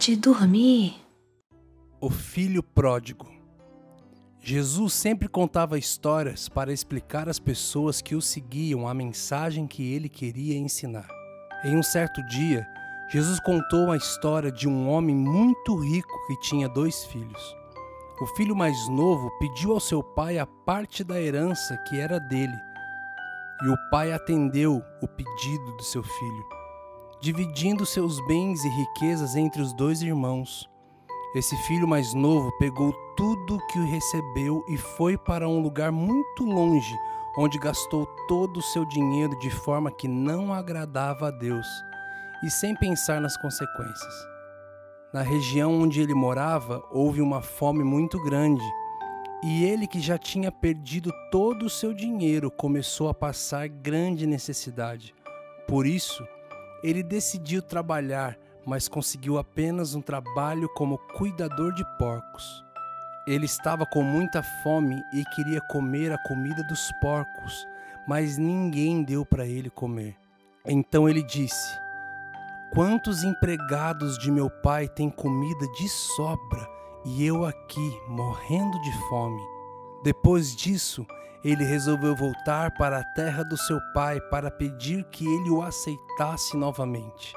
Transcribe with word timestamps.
de 0.00 0.16
dormir. 0.16 0.94
O 2.00 2.08
filho 2.08 2.62
pródigo. 2.62 3.30
Jesus 4.40 4.94
sempre 4.94 5.28
contava 5.28 5.78
histórias 5.78 6.48
para 6.48 6.72
explicar 6.72 7.28
às 7.28 7.38
pessoas 7.38 8.00
que 8.00 8.14
o 8.14 8.22
seguiam 8.22 8.88
a 8.88 8.94
mensagem 8.94 9.66
que 9.66 9.92
ele 9.92 10.08
queria 10.08 10.56
ensinar. 10.56 11.06
Em 11.62 11.76
um 11.76 11.82
certo 11.82 12.22
dia, 12.28 12.66
Jesus 13.12 13.38
contou 13.40 13.90
a 13.90 13.96
história 13.98 14.50
de 14.50 14.66
um 14.66 14.88
homem 14.88 15.14
muito 15.14 15.76
rico 15.76 16.26
que 16.26 16.40
tinha 16.48 16.66
dois 16.66 17.04
filhos. 17.04 17.56
O 18.22 18.26
filho 18.28 18.56
mais 18.56 18.88
novo 18.88 19.30
pediu 19.38 19.72
ao 19.72 19.80
seu 19.80 20.02
pai 20.02 20.38
a 20.38 20.46
parte 20.46 21.04
da 21.04 21.20
herança 21.20 21.76
que 21.86 22.00
era 22.00 22.18
dele, 22.18 22.56
e 23.62 23.68
o 23.68 23.76
pai 23.90 24.14
atendeu 24.14 24.82
o 25.02 25.06
pedido 25.06 25.76
do 25.76 25.82
seu 25.82 26.02
filho, 26.02 26.59
dividindo 27.20 27.84
seus 27.84 28.24
bens 28.26 28.64
e 28.64 28.68
riquezas 28.68 29.36
entre 29.36 29.60
os 29.60 29.72
dois 29.74 30.00
irmãos. 30.02 30.68
Esse 31.34 31.56
filho 31.58 31.86
mais 31.86 32.14
novo 32.14 32.50
pegou 32.58 32.92
tudo 33.16 33.64
que 33.68 33.78
recebeu 33.78 34.64
e 34.68 34.76
foi 34.76 35.16
para 35.16 35.48
um 35.48 35.60
lugar 35.60 35.92
muito 35.92 36.44
longe, 36.44 36.96
onde 37.36 37.58
gastou 37.58 38.06
todo 38.26 38.56
o 38.56 38.62
seu 38.62 38.84
dinheiro 38.84 39.38
de 39.38 39.50
forma 39.50 39.92
que 39.92 40.08
não 40.08 40.52
agradava 40.52 41.28
a 41.28 41.30
Deus 41.30 41.66
e 42.42 42.50
sem 42.50 42.74
pensar 42.74 43.20
nas 43.20 43.36
consequências. 43.36 44.14
Na 45.12 45.22
região 45.22 45.80
onde 45.80 46.00
ele 46.00 46.14
morava, 46.14 46.82
houve 46.90 47.20
uma 47.20 47.42
fome 47.42 47.84
muito 47.84 48.22
grande, 48.22 48.64
e 49.42 49.64
ele, 49.64 49.86
que 49.86 50.00
já 50.00 50.18
tinha 50.18 50.52
perdido 50.52 51.12
todo 51.30 51.66
o 51.66 51.70
seu 51.70 51.92
dinheiro, 51.94 52.50
começou 52.50 53.08
a 53.08 53.14
passar 53.14 53.68
grande 53.68 54.26
necessidade. 54.26 55.14
Por 55.66 55.86
isso, 55.86 56.26
ele 56.82 57.02
decidiu 57.02 57.62
trabalhar 57.62 58.36
mas 58.66 58.88
conseguiu 58.88 59.38
apenas 59.38 59.94
um 59.94 60.02
trabalho 60.02 60.68
como 60.68 60.98
cuidador 61.16 61.74
de 61.74 61.84
porcos. 61.98 62.64
Ele 63.26 63.46
estava 63.46 63.86
com 63.86 64.02
muita 64.02 64.42
fome 64.62 65.02
e 65.12 65.24
queria 65.34 65.60
comer 65.62 66.12
a 66.12 66.18
comida 66.18 66.62
dos 66.64 66.90
porcos, 67.00 67.66
mas 68.08 68.38
ninguém 68.38 69.02
deu 69.02 69.24
para 69.24 69.46
ele 69.46 69.70
comer. 69.70 70.16
Então 70.66 71.08
ele 71.08 71.22
disse: 71.22 71.78
Quantos 72.72 73.22
empregados 73.22 74.18
de 74.18 74.30
meu 74.30 74.50
pai 74.50 74.88
têm 74.88 75.10
comida 75.10 75.66
de 75.72 75.88
sobra 75.88 76.68
e 77.04 77.24
eu 77.24 77.44
aqui 77.44 78.00
morrendo 78.08 78.80
de 78.80 78.92
fome? 79.08 79.42
Depois 80.02 80.56
disso, 80.56 81.06
ele 81.44 81.64
resolveu 81.64 82.14
voltar 82.14 82.70
para 82.72 82.98
a 82.98 83.04
terra 83.14 83.42
do 83.42 83.56
seu 83.56 83.78
pai 83.94 84.20
para 84.20 84.50
pedir 84.50 85.04
que 85.04 85.26
ele 85.26 85.50
o 85.50 85.62
aceitasse 85.62 86.56
novamente 86.56 87.34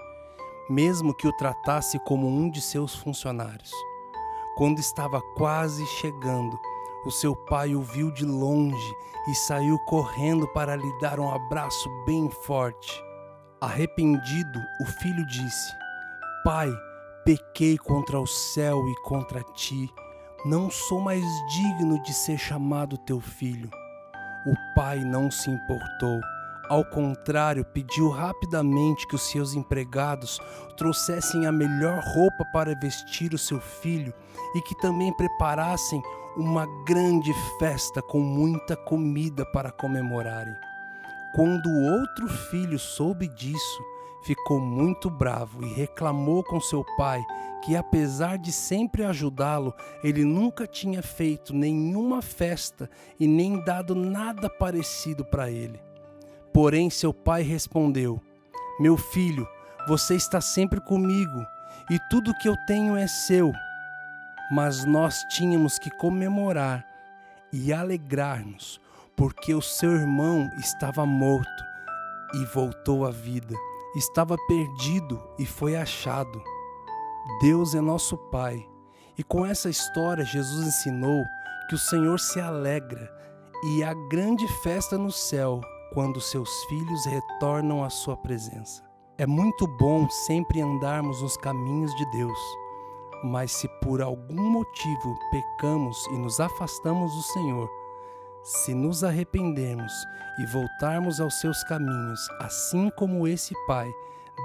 mesmo 0.70 1.14
que 1.14 1.28
o 1.28 1.34
tratasse 1.34 2.00
como 2.00 2.28
um 2.28 2.50
de 2.50 2.62
seus 2.62 2.96
funcionários. 2.96 3.72
Quando 4.56 4.80
estava 4.80 5.22
quase 5.36 5.86
chegando, 5.86 6.60
o 7.06 7.12
seu 7.12 7.36
pai 7.36 7.76
o 7.76 7.82
viu 7.82 8.12
de 8.12 8.26
longe 8.26 8.96
e 9.28 9.36
saiu 9.36 9.78
correndo 9.80 10.48
para 10.50 10.76
lhe 10.76 11.00
dar 11.00 11.20
um 11.20 11.30
abraço 11.30 11.90
bem 12.06 12.30
forte. 12.30 13.04
Arrependido, 13.60 14.60
o 14.82 14.86
filho 14.86 15.26
disse: 15.28 15.74
Pai, 16.44 16.72
pequei 17.26 17.78
contra 17.78 18.20
o 18.20 18.28
céu 18.28 18.88
e 18.88 18.96
contra 19.04 19.44
ti. 19.54 19.90
Não 20.46 20.70
sou 20.70 21.00
mais 21.00 21.24
digno 21.54 22.02
de 22.04 22.14
ser 22.14 22.38
chamado 22.38 22.98
teu 22.98 23.22
filho. 23.22 23.70
O 24.46 24.54
pai 24.76 25.00
não 25.00 25.32
se 25.32 25.50
importou 25.50 26.20
ao 26.70 26.84
contrário, 26.86 27.66
pediu 27.66 28.10
rapidamente 28.10 29.06
que 29.06 29.16
os 29.16 29.24
seus 29.30 29.54
empregados 29.54 30.40
trouxessem 30.78 31.46
a 31.46 31.52
melhor 31.52 32.02
roupa 32.02 32.46
para 32.54 32.74
vestir 32.74 33.34
o 33.34 33.38
seu 33.38 33.60
filho 33.60 34.14
e 34.56 34.62
que 34.62 34.74
também 34.80 35.12
preparassem 35.16 36.02
uma 36.38 36.66
grande 36.86 37.34
festa 37.60 38.02
com 38.02 38.20
muita 38.20 38.78
comida 38.78 39.46
para 39.46 39.72
comemorarem. 39.72 40.56
Quando 41.36 41.68
o 41.68 42.00
outro 42.00 42.28
filho 42.30 42.80
soube 42.80 43.28
disso, 43.28 43.84
ficou 44.26 44.60
muito 44.60 45.10
bravo 45.10 45.64
e 45.64 45.74
reclamou 45.74 46.44
com 46.44 46.60
seu 46.60 46.84
pai 46.98 47.24
que, 47.64 47.76
apesar 47.76 48.38
de 48.38 48.52
sempre 48.52 49.04
ajudá-lo, 49.04 49.74
ele 50.04 50.26
nunca 50.26 50.68
tinha 50.68 51.02
feito 51.02 51.54
nenhuma 51.54 52.22
festa 52.22 52.90
e 53.20 53.28
nem 53.28 53.64
dado 53.64 53.96
nada 53.96 54.50
parecido 54.50 55.24
para 55.24 55.50
ele. 55.50 55.80
Porém, 56.54 56.90
seu 56.90 57.14
pai 57.14 57.42
respondeu: 57.42 58.22
Meu 58.80 58.98
filho, 58.98 59.48
você 59.88 60.16
está 60.16 60.42
sempre 60.42 60.82
comigo 60.82 61.46
e 61.90 62.00
tudo 62.10 62.38
que 62.38 62.48
eu 62.48 62.56
tenho 62.66 62.96
é 62.96 63.08
seu. 63.08 63.52
Mas 64.52 64.86
nós 64.86 65.24
tínhamos 65.30 65.80
que 65.80 65.90
comemorar 65.98 66.86
e 67.52 67.72
alegrar-nos, 67.72 68.80
porque 69.16 69.54
o 69.54 69.62
seu 69.62 69.94
irmão 69.94 70.50
estava 70.58 71.06
morto 71.06 71.64
e 72.34 72.46
voltou 72.46 73.06
à 73.06 73.12
vida, 73.12 73.56
estava 73.96 74.36
perdido 74.48 75.22
e 75.38 75.46
foi 75.46 75.76
achado. 75.76 76.42
Deus 77.40 77.74
é 77.76 77.82
nosso 77.82 78.18
Pai, 78.18 78.68
e 79.18 79.24
com 79.24 79.46
essa 79.46 79.70
história 79.70 80.26
Jesus 80.26 80.68
ensinou 80.68 81.24
que 81.70 81.76
o 81.76 81.80
Senhor 81.80 82.20
se 82.20 82.40
alegra 82.40 83.10
e 83.64 83.84
há 83.84 83.94
grande 84.10 84.48
festa 84.62 84.98
no 84.98 85.12
céu 85.12 85.62
quando 85.94 86.20
seus 86.20 86.50
filhos 86.66 87.06
retornam 87.06 87.84
à 87.84 87.90
sua 87.90 88.18
presença. 88.18 88.84
É 89.18 89.28
muito 89.28 89.68
bom 89.78 90.10
sempre 90.10 90.60
andarmos 90.60 91.22
nos 91.22 91.38
caminhos 91.38 91.96
de 91.96 92.06
Deus, 92.12 92.40
mas 93.24 93.52
se 93.52 93.70
por 93.82 94.02
algum 94.02 94.50
motivo 94.50 95.18
pecamos 95.32 96.06
e 96.08 96.18
nos 96.18 96.40
afastamos 96.40 97.14
do 97.16 97.22
Senhor, 97.22 97.70
se 98.44 98.74
nos 98.74 99.04
arrependermos 99.04 99.94
e 100.38 100.46
voltarmos 100.46 101.22
aos 101.22 101.40
seus 101.40 101.64
caminhos, 101.64 102.20
assim 102.40 102.90
como 102.98 103.28
esse 103.28 103.54
Pai, 103.66 103.90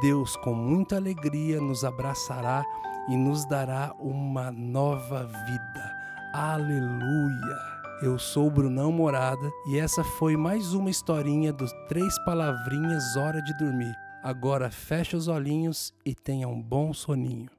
Deus 0.00 0.36
com 0.36 0.54
muita 0.54 0.96
alegria 0.96 1.60
nos 1.60 1.84
abraçará 1.84 2.64
e 3.08 3.16
nos 3.16 3.44
dará 3.46 3.92
uma 3.98 4.52
nova 4.52 5.24
vida. 5.24 5.96
Aleluia! 6.32 7.78
Eu 8.00 8.16
sou 8.16 8.48
Brunão 8.48 8.92
Morada 8.92 9.50
e 9.66 9.76
essa 9.76 10.04
foi 10.04 10.36
mais 10.36 10.72
uma 10.72 10.88
historinha 10.88 11.52
dos 11.52 11.72
Três 11.88 12.16
Palavrinhas 12.24 13.16
Hora 13.16 13.42
de 13.42 13.52
Dormir. 13.58 13.92
Agora 14.22 14.70
feche 14.70 15.16
os 15.16 15.26
olhinhos 15.26 15.92
e 16.06 16.14
tenha 16.14 16.46
um 16.46 16.62
bom 16.62 16.92
soninho. 16.92 17.57